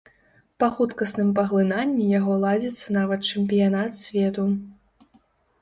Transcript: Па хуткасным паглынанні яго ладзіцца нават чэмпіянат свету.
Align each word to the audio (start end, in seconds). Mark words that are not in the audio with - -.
Па 0.61 0.67
хуткасным 0.77 1.27
паглынанні 1.39 2.07
яго 2.19 2.33
ладзіцца 2.45 2.97
нават 2.97 3.29
чэмпіянат 3.35 3.91
свету. 4.03 4.49